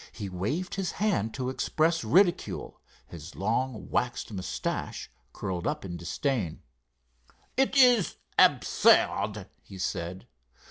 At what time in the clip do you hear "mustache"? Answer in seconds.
4.33-5.11